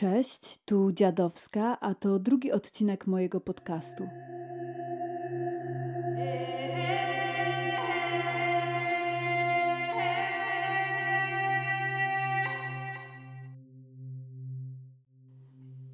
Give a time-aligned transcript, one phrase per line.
[0.00, 4.08] Cześć, tu Dziadowska, a to drugi odcinek mojego podcastu.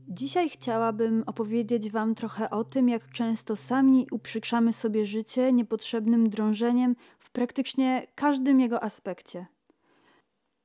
[0.08, 6.96] Dzisiaj chciałabym opowiedzieć Wam trochę o tym, jak często sami uprzykrzamy sobie życie niepotrzebnym drążeniem
[7.18, 9.46] w praktycznie każdym jego aspekcie.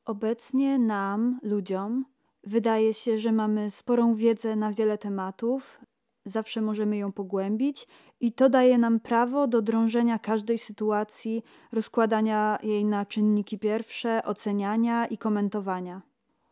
[0.05, 2.10] Obecnie nam, ludziom,
[2.43, 5.79] wydaje się, że mamy sporą wiedzę na wiele tematów,
[6.25, 7.87] zawsze możemy ją pogłębić
[8.19, 15.05] i to daje nam prawo do drążenia każdej sytuacji, rozkładania jej na czynniki pierwsze, oceniania
[15.05, 16.01] i komentowania.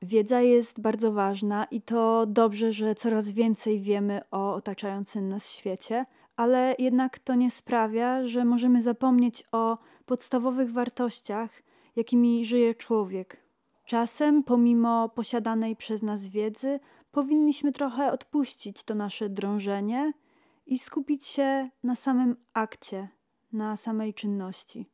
[0.02, 6.06] Wiedza jest bardzo ważna i to dobrze, że coraz więcej wiemy o otaczającym nas świecie,
[6.36, 11.64] ale jednak to nie sprawia, że możemy zapomnieć o podstawowych wartościach,
[11.96, 13.49] jakimi żyje człowiek.
[13.90, 16.80] Czasem, pomimo posiadanej przez nas wiedzy,
[17.12, 20.14] powinniśmy trochę odpuścić to nasze drążenie
[20.66, 23.08] i skupić się na samym akcie,
[23.54, 24.86] na samej czynności,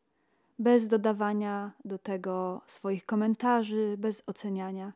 [0.59, 4.93] bez dodawania do tego swoich komentarzy, bez oceniania.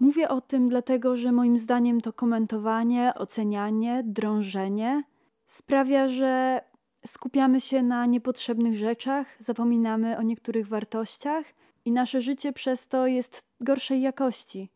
[0.00, 5.02] Mówię o tym dlatego, że moim zdaniem to komentowanie, ocenianie, drążenie
[5.46, 6.60] sprawia, że
[7.06, 11.44] skupiamy się na niepotrzebnych rzeczach, zapominamy o niektórych wartościach
[11.88, 14.68] i nasze życie przez to jest gorszej jakości.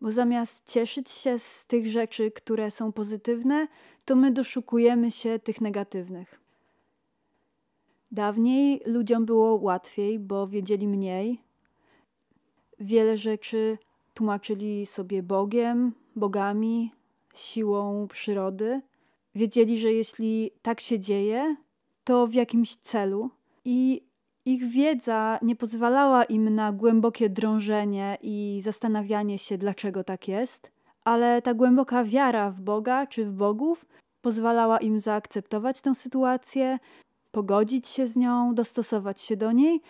[0.00, 3.68] Bo zamiast cieszyć się z tych rzeczy, które są pozytywne,
[4.04, 6.40] to my doszukujemy się tych negatywnych.
[8.10, 11.40] Dawniej ludziom było łatwiej, bo wiedzieli mniej.
[12.80, 13.78] Wiele rzeczy
[14.14, 16.92] tłumaczyli sobie Bogiem, bogami,
[17.34, 18.80] siłą przyrody.
[19.34, 21.56] Wiedzieli, że jeśli tak się dzieje,
[22.04, 23.30] to w jakimś celu
[23.64, 24.07] i
[24.48, 30.72] ich wiedza nie pozwalała im na głębokie drążenie i zastanawianie się, dlaczego tak jest,
[31.04, 33.86] ale ta głęboka wiara w Boga czy w bogów
[34.22, 36.78] pozwalała im zaakceptować tę sytuację,
[37.30, 39.80] pogodzić się z nią, dostosować się do niej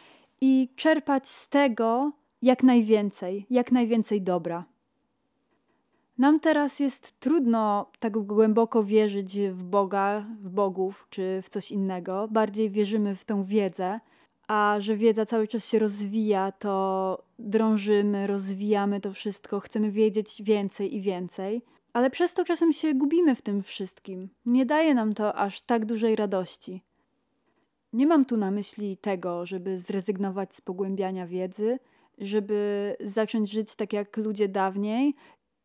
[0.41, 2.13] i czerpać z tego
[2.43, 4.65] jak najwięcej, jak najwięcej dobra.
[6.19, 12.29] Nam teraz jest trudno tak głęboko wierzyć w Boga, w bogów czy w coś innego.
[12.31, 14.01] Bardziej wierzymy w tą wiedzę,
[14.49, 20.97] a że wiedza cały czas się rozwija, to drążymy, rozwijamy to wszystko, chcemy wiedzieć więcej
[20.97, 24.29] i więcej, ale przez to czasem się gubimy w tym wszystkim.
[24.47, 26.83] Nie daje nam to aż tak dużej radości.
[27.93, 31.79] Nie mam tu na myśli tego, żeby zrezygnować z pogłębiania wiedzy,
[32.19, 35.15] żeby zacząć żyć tak jak ludzie dawniej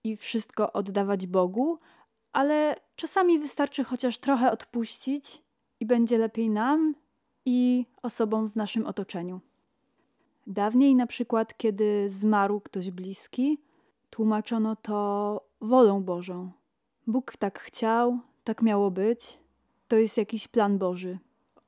[0.03, 1.79] i wszystko oddawać Bogu,
[2.31, 5.41] ale czasami wystarczy chociaż trochę odpuścić
[5.79, 6.95] i będzie lepiej nam
[7.46, 9.40] i osobom w naszym otoczeniu.
[10.48, 13.58] Dawniej, na przykład, kiedy zmarł ktoś bliski,
[14.09, 16.52] tłumaczono to wolą Bożą.
[17.08, 19.40] Bóg tak chciał, tak miało być,
[19.88, 21.20] to jest jakiś plan Boży.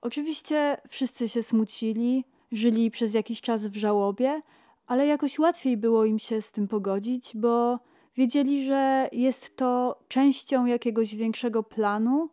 [0.01, 4.41] Oczywiście wszyscy się smucili, żyli przez jakiś czas w żałobie,
[4.87, 7.79] ale jakoś łatwiej było im się z tym pogodzić, bo
[8.15, 12.29] wiedzieli, że jest to częścią jakiegoś większego planu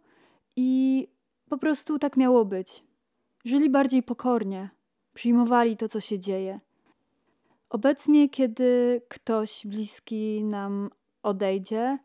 [0.57, 1.09] i
[1.49, 2.85] po prostu tak miało być.
[3.45, 4.71] Żyli bardziej pokornie,
[5.15, 6.61] przyjmowali to, co się dzieje.
[7.71, 10.91] Obecnie, kiedy ktoś bliski nam
[11.23, 11.99] odejdzie,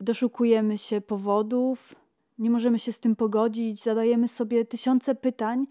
[0.00, 1.94] doszukujemy się powodów,
[2.38, 5.66] nie możemy się z tym pogodzić, zadajemy sobie tysiące pytań,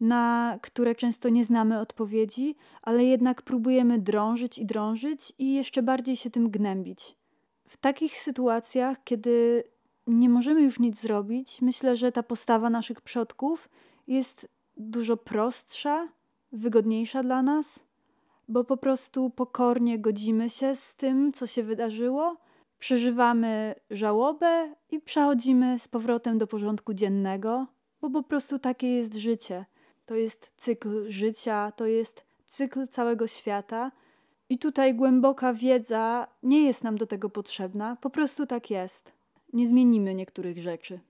[0.00, 6.16] na które często nie znamy odpowiedzi, ale jednak próbujemy drążyć i drążyć i jeszcze bardziej
[6.16, 7.16] się tym gnębić.
[7.68, 9.64] W takich sytuacjach, kiedy
[10.06, 13.68] nie możemy już nic zrobić, myślę, że ta postawa naszych przodków
[14.06, 16.08] jest dużo prostsza,
[16.52, 17.84] wygodniejsza dla nas,
[18.48, 22.36] bo po prostu pokornie godzimy się z tym, co się wydarzyło,
[22.78, 27.66] przeżywamy żałobę i przechodzimy z powrotem do porządku dziennego,
[28.00, 29.64] bo po prostu takie jest życie.
[30.06, 33.92] To jest cykl życia, to jest cykl całego świata.
[34.48, 39.12] I tutaj głęboka wiedza nie jest nam do tego potrzebna, po prostu tak jest.
[39.52, 41.00] Nie zmienimy niektórych rzeczy.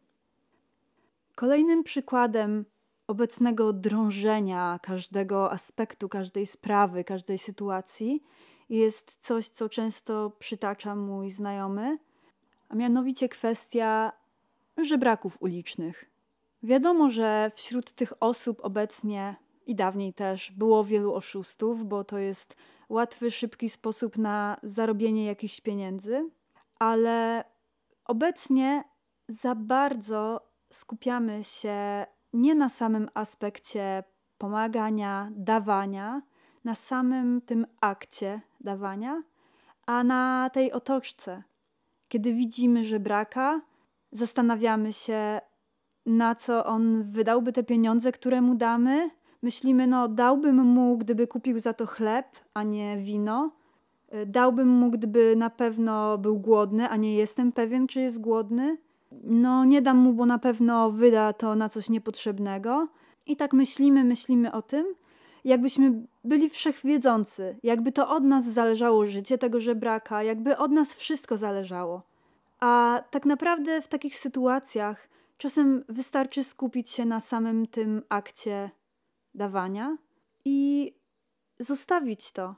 [1.34, 2.64] Kolejnym przykładem
[3.06, 8.22] obecnego drążenia każdego aspektu, każdej sprawy, każdej sytuacji
[8.68, 11.98] jest coś, co często przytacza mój znajomy,
[12.68, 14.12] a mianowicie kwestia
[14.76, 16.10] żebraków ulicznych.
[16.62, 19.36] Wiadomo, że wśród tych osób obecnie
[19.66, 22.56] i dawniej też było wielu oszustów, bo to jest
[22.88, 26.30] łatwy, szybki sposób na zarobienie jakichś pieniędzy,
[26.78, 27.44] ale
[28.04, 28.84] obecnie
[29.28, 34.04] za bardzo skupiamy się nie na samym aspekcie
[34.38, 36.22] pomagania, dawania,
[36.64, 39.22] na samym tym akcie dawania,
[39.86, 41.42] a na tej otoczce,
[42.08, 43.60] Kiedy widzimy żebraka,
[44.12, 45.40] zastanawiamy się,
[46.06, 49.10] na co on wydałby te pieniądze, które mu damy.
[49.42, 53.50] Myślimy, no dałbym mu, gdyby kupił za to chleb, a nie wino.
[54.26, 58.76] Dałbym mu, gdyby na pewno był głodny, a nie jestem pewien, czy jest głodny.
[59.22, 62.88] No nie dam mu, bo na pewno wyda to na coś niepotrzebnego.
[63.26, 64.86] I tak myślimy, myślimy o tym,
[65.44, 71.36] jakbyśmy byli wszechwiedzący, jakby to od nas zależało życie tego żebraka, jakby od nas wszystko
[71.36, 72.02] zależało.
[72.60, 75.08] A tak naprawdę w takich sytuacjach
[75.38, 78.70] czasem wystarczy skupić się na samym tym akcie
[79.34, 79.96] dawania
[80.44, 80.92] i
[81.58, 82.54] zostawić to.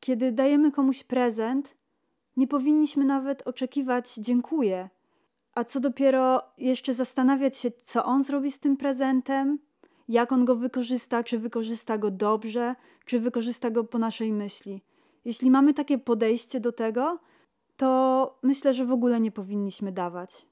[0.00, 1.76] Kiedy dajemy komuś prezent,
[2.36, 4.88] nie powinniśmy nawet oczekiwać dziękuję,
[5.56, 9.58] a co dopiero jeszcze zastanawiać się, co on zrobi z tym prezentem,
[10.08, 12.74] jak on go wykorzysta, czy wykorzysta go dobrze,
[13.04, 14.82] czy wykorzysta go po naszej myśli.
[15.24, 17.18] Jeśli mamy takie podejście do tego,
[17.76, 20.46] to myślę, że w ogóle nie powinniśmy dawać.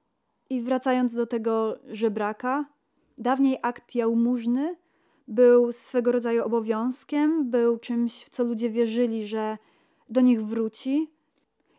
[0.50, 2.64] I wracając do tego żebraka,
[3.18, 4.76] dawniej akt jałmużny
[5.28, 9.58] był swego rodzaju obowiązkiem, był czymś, w co ludzie wierzyli, że
[10.08, 11.13] do nich wróci.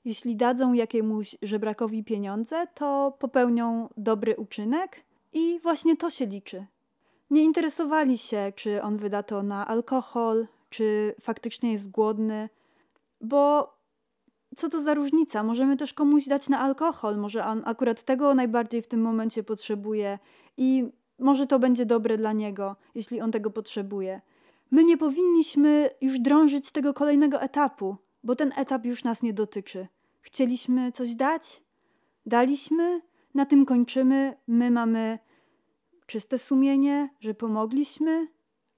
[0.05, 5.03] Jeśli dadzą jakiemuś żebrakowi pieniądze, to popełnią dobry uczynek
[5.33, 6.65] i właśnie to się liczy.
[7.29, 12.49] Nie interesowali się, czy on wyda to na alkohol, czy faktycznie jest głodny,
[13.21, 13.73] bo
[14.55, 15.43] co to za różnica?
[15.43, 20.19] Możemy też komuś dać na alkohol, może on akurat tego najbardziej w tym momencie potrzebuje
[20.57, 24.21] i może to będzie dobre dla niego, jeśli on tego potrzebuje.
[24.71, 29.87] My nie powinniśmy już drążyć tego kolejnego etapu, bo ten etap już nas nie dotyczy.
[30.21, 31.63] Chcieliśmy coś dać?
[32.25, 33.01] Daliśmy?
[33.33, 34.37] Na tym kończymy.
[34.47, 35.19] My mamy
[36.05, 38.27] czyste sumienie, że pomogliśmy,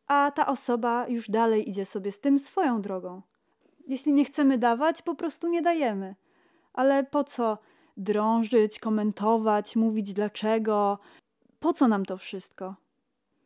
[0.08, 3.22] a ta osoba już dalej idzie sobie z tym swoją drogą.
[3.88, 6.16] Jeśli nie chcemy dawać, po prostu nie dajemy.
[6.74, 7.58] Ale po co
[7.98, 11.00] drążyć, komentować, mówić dlaczego?
[11.60, 12.76] Po co nam to wszystko?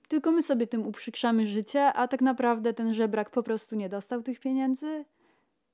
[0.07, 4.23] Tylko my sobie tym uprzykrzamy życie, a tak naprawdę ten żebrak po prostu nie dostał
[4.23, 5.05] tych pieniędzy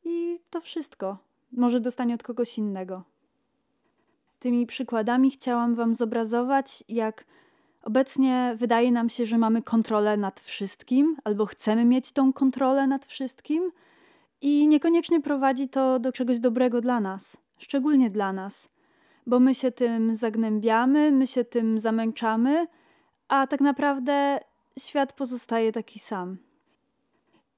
[0.07, 1.17] i to wszystko.
[1.51, 3.03] Może dostanie od kogoś innego.
[4.39, 7.25] Tymi przykładami chciałam Wam zobrazować, jak
[7.87, 13.05] Obecnie wydaje nam się, że mamy kontrolę nad wszystkim, albo chcemy mieć tą kontrolę nad
[13.05, 13.71] wszystkim,
[14.41, 18.69] i niekoniecznie prowadzi to do czegoś dobrego dla nas, szczególnie dla nas,
[19.27, 22.67] bo my się tym zagnębiamy, my się tym zamęczamy,
[23.27, 24.39] a tak naprawdę
[24.79, 26.37] świat pozostaje taki sam.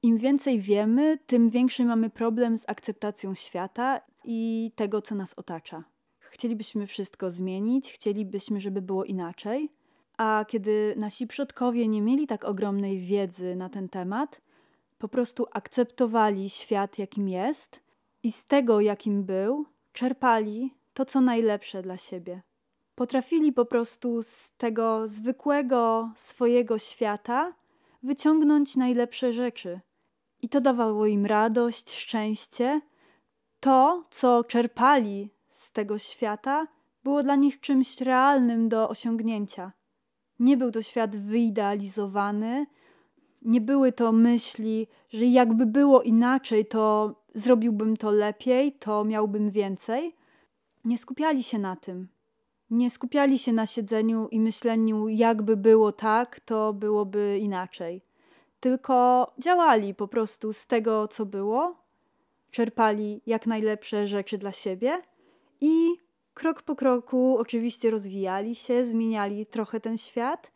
[0.03, 5.83] Im więcej wiemy, tym większy mamy problem z akceptacją świata i tego, co nas otacza.
[6.19, 9.69] Chcielibyśmy wszystko zmienić, chcielibyśmy, żeby było inaczej,
[10.17, 14.41] a kiedy nasi przodkowie nie mieli tak ogromnej wiedzy na ten temat,
[14.97, 17.79] po prostu akceptowali świat, jakim jest
[18.23, 22.41] i z tego, jakim był, czerpali to, co najlepsze dla siebie.
[22.95, 27.53] Potrafili po prostu z tego zwykłego swojego świata
[28.03, 29.79] wyciągnąć najlepsze rzeczy.
[30.41, 32.81] I to dawało im radość, szczęście.
[33.59, 36.67] To, co czerpali z tego świata,
[37.03, 39.71] było dla nich czymś realnym do osiągnięcia.
[40.39, 42.65] Nie był to świat wyidealizowany,
[43.41, 50.15] nie były to myśli, że jakby było inaczej, to zrobiłbym to lepiej, to miałbym więcej.
[50.85, 52.07] Nie skupiali się na tym.
[52.69, 58.01] Nie skupiali się na siedzeniu i myśleniu, jakby było tak, to byłoby inaczej.
[58.59, 61.75] Tylko działali po prostu z tego, co było,
[62.51, 65.01] czerpali jak najlepsze rzeczy dla siebie
[65.61, 65.89] i
[66.33, 70.51] krok po kroku oczywiście rozwijali się, zmieniali trochę ten świat,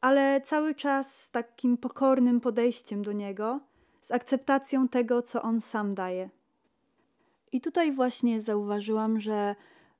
[0.00, 3.60] ale cały czas z takim pokornym podejściem do niego,
[4.00, 6.30] z akceptacją tego, co on sam daje.
[7.52, 9.56] I tutaj właśnie zauważyłam, że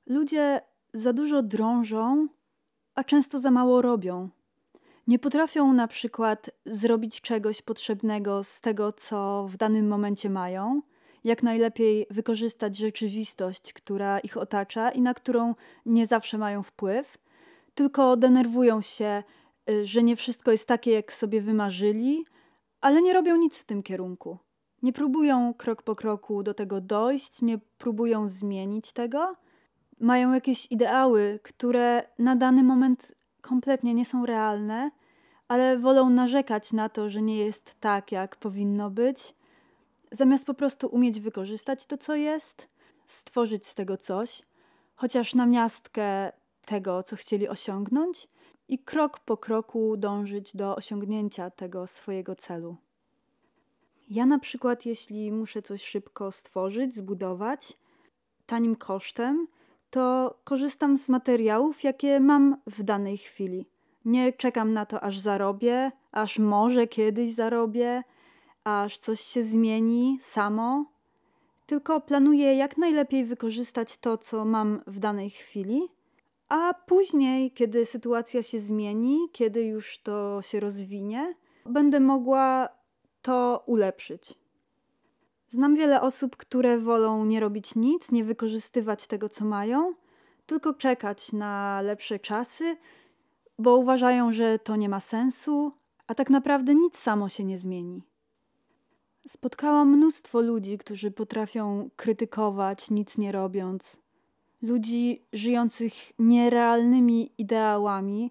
[0.07, 0.61] ludzie
[0.93, 2.29] za dużo drążą,
[2.95, 4.29] a często za mało robią.
[5.07, 10.83] Nie potrafią na przykład zrobić czegoś potrzebnego z tego, co w danym momencie mają,
[11.25, 15.55] jak najlepiej wykorzystać rzeczywistość, która ich otacza i na którą
[15.87, 17.19] nie zawsze mają wpływ,
[17.75, 19.23] tylko denerwują się,
[19.71, 22.25] y, że nie wszystko jest takie, jak sobie wymarzyli,
[22.81, 24.39] ale nie robią nic w tym kierunku.
[24.83, 29.37] Nie próbują krok po kroku do tego dojść, nie próbują zmienić tego.
[30.01, 33.15] Mają jakieś ideały, które na dany moment
[33.51, 34.91] kompletnie nie są realne,
[35.49, 39.35] ale wolą narzekać na to, że nie jest tak, jak powinno być,
[40.11, 42.69] zamiast po prostu umieć wykorzystać to, co jest,
[43.07, 44.43] stworzyć z tego coś,
[44.97, 46.33] chociaż na miastkę
[46.67, 48.29] tego, co chcieli osiągnąć,
[48.69, 52.77] i krok po kroku dążyć do osiągnięcia tego swojego celu.
[54.09, 57.77] Ja na przykład, jeśli muszę coś szybko stworzyć, zbudować,
[58.47, 59.47] tanim kosztem,
[59.91, 63.67] to korzystam z materiałów, jakie mam w danej chwili.
[64.05, 68.03] Nie czekam na to, aż zarobię, aż może kiedyś zarobię,
[68.65, 70.85] aż coś się zmieni samo,
[71.67, 75.89] tylko planuję jak najlepiej wykorzystać to, co mam w danej chwili,
[76.49, 81.35] a później, kiedy sytuacja się zmieni, kiedy już to się rozwinie,
[81.67, 82.69] będę mogła
[83.23, 84.40] to ulepszyć.
[85.53, 89.95] Znam wiele osób, które wolą nie robić nic, nie wykorzystywać tego, co mają,
[90.47, 92.77] tylko czekać na lepsze czasy,
[93.59, 95.73] bo uważają, że to nie ma sensu,
[96.07, 98.03] a tak naprawdę nic samo się nie zmieni.
[99.29, 104.01] Spotkałam mnóstwo ludzi, którzy potrafią krytykować, nic nie robiąc,
[104.63, 108.31] ludzi żyjących nierealnymi ideałami,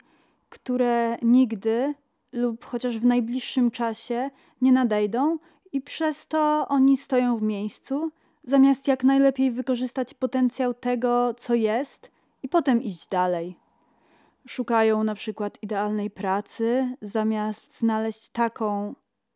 [0.50, 1.94] które nigdy
[2.32, 4.30] lub chociaż w najbliższym czasie
[4.62, 5.38] nie nadejdą
[5.72, 8.12] i przez to oni stoją w miejscu,
[8.44, 12.12] zamiast jak najlepiej wykorzystać potencjał tego, co jest
[12.44, 13.56] i potem iść dalej.
[14.48, 18.96] Szukają na przykład idealnej pracy, zamiast znaleźć taką,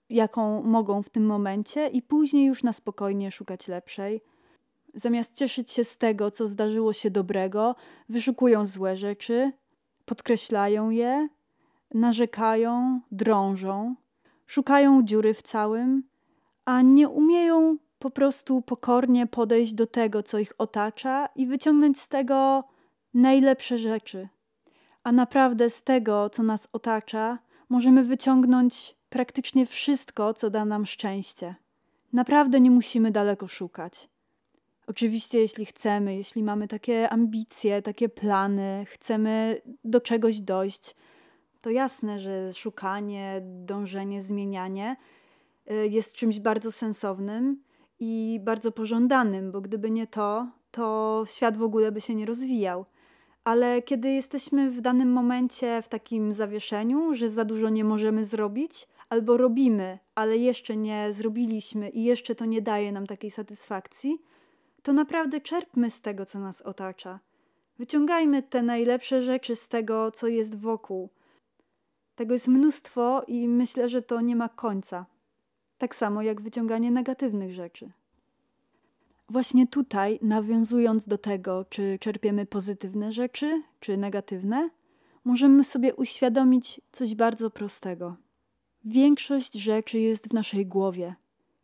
[0.09, 4.21] jaką mogą w tym momencie, i później już na spokojnie szukać lepszej.
[4.93, 7.75] Zamiast cieszyć się z tego, co zdarzyło się dobrego,
[8.09, 9.51] wyszukują złe rzeczy,
[10.05, 11.29] podkreślają je,
[11.93, 13.95] narzekają, drążą,
[14.47, 16.03] szukają dziury w całym,
[16.65, 22.07] a nie umieją po prostu pokornie podejść do tego, co ich otacza i wyciągnąć z
[22.07, 22.63] tego
[23.13, 24.27] najlepsze rzeczy.
[25.03, 27.39] A naprawdę z tego, co nas otacza,
[27.69, 31.55] możemy wyciągnąć praktycznie wszystko, co da nam szczęście.
[32.13, 34.09] Naprawdę nie musimy daleko szukać.
[34.87, 40.95] Oczywiście, jeśli chcemy, jeśli mamy takie ambicje, takie plany, chcemy do czegoś dojść,
[41.61, 44.95] to jasne, że szukanie, dążenie, zmienianie
[45.89, 47.63] jest czymś bardzo sensownym
[47.99, 52.85] i bardzo pożądanym, bo gdyby nie to, to świat w ogóle by się nie rozwijał.
[53.43, 58.87] Ale kiedy jesteśmy w danym momencie w takim zawieszeniu, że za dużo nie możemy zrobić,
[59.09, 64.21] albo robimy, ale jeszcze nie zrobiliśmy i jeszcze to nie daje nam takiej satysfakcji,
[64.81, 67.19] to naprawdę czerpmy z tego, co nas otacza.
[67.77, 71.09] Wyciągajmy te najlepsze rzeczy z tego, co jest wokół.
[72.15, 75.05] Tego jest mnóstwo i myślę, że to nie ma końca.
[75.77, 77.91] Tak samo jak wyciąganie negatywnych rzeczy.
[79.29, 84.69] Właśnie tutaj, nawiązując do tego, czy czerpiemy pozytywne rzeczy, czy negatywne,
[85.23, 88.15] możemy sobie uświadomić coś bardzo prostego.
[88.85, 91.15] Większość rzeczy jest w naszej głowie.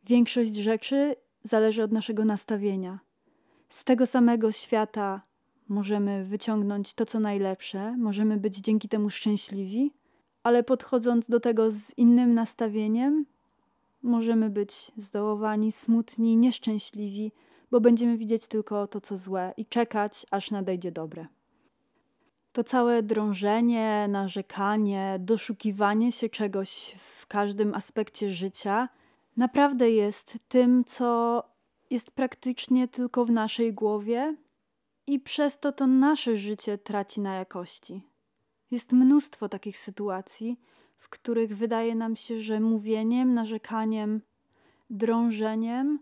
[0.04, 3.00] Większość rzeczy zależy od naszego nastawienia.
[3.70, 5.22] Z tego samego świata
[5.68, 9.94] możemy wyciągnąć to, co najlepsze, możemy być dzięki temu szczęśliwi,
[10.44, 13.26] ale podchodząc do tego z innym nastawieniem,
[14.04, 17.32] możemy być zdołowani, smutni, nieszczęśliwi,
[17.72, 21.28] bo będziemy widzieć tylko to, co złe i czekać, aż nadejdzie dobre.
[22.52, 28.90] To całe drążenie, narzekanie, doszukiwanie się czegoś w każdym aspekcie życia
[29.38, 31.44] naprawdę jest tym, co
[31.90, 34.36] jest praktycznie tylko w naszej głowie
[35.08, 38.04] i przez to to nasze życie traci na jakości.
[38.72, 40.60] Jest mnóstwo takich sytuacji,
[41.00, 44.22] w których wydaje nam się, że mówieniem, narzekaniem,
[44.90, 46.00] drążeniem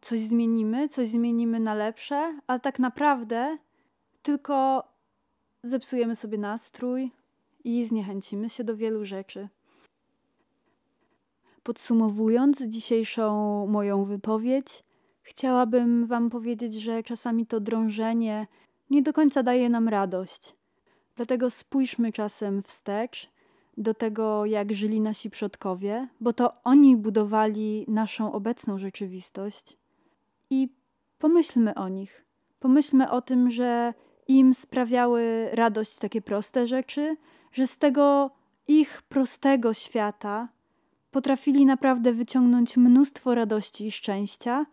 [0.00, 3.58] coś zmienimy, coś zmienimy na lepsze, ale tak naprawdę
[4.22, 4.84] tylko
[5.62, 7.10] zepsujemy sobie nastrój
[7.64, 9.48] i zniechęcimy się do wielu rzeczy.
[11.62, 14.84] Podsumowując dzisiejszą moją wypowiedź,
[15.22, 18.46] chciałabym Wam powiedzieć, że czasami to drążenie
[18.90, 20.54] nie do końca daje nam radość.
[21.16, 23.35] Dlatego spójrzmy czasem wstecz
[23.76, 29.76] do tego, jak żyli nasi przodkowie, bo to oni budowali naszą obecną rzeczywistość.
[30.50, 30.68] I
[31.18, 32.24] pomyślmy o nich.
[32.60, 33.94] Pomyślmy o tym, że
[34.28, 37.16] im sprawiały radość takie proste rzeczy,
[37.52, 38.30] że z tego
[38.68, 40.48] ich prostego świata
[41.10, 44.66] potrafili naprawdę wyciągnąć mnóstwo radości i szczęścia.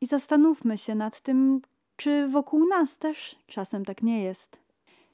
[0.00, 1.60] I zastanówmy się nad tym,
[1.96, 4.63] czy wokół nas też czasem tak nie jest.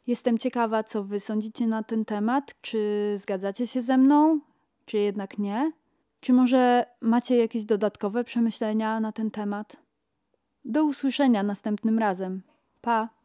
[0.06, 2.54] Jestem ciekawa, co wy sądzicie na ten temat.
[2.60, 4.40] Czy zgadzacie się ze mną,
[4.84, 5.72] czy jednak nie?
[6.20, 9.76] Czy może macie jakieś dodatkowe przemyślenia na ten temat?
[10.64, 12.42] Do usłyszenia następnym razem.
[12.80, 13.19] Pa!